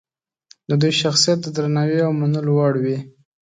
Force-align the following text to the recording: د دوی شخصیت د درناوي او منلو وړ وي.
د 0.69 0.71
دوی 0.81 0.93
شخصیت 1.01 1.37
د 1.41 1.47
درناوي 1.55 1.99
او 2.07 2.11
منلو 2.19 2.51
وړ 2.57 2.73
وي. 2.83 2.97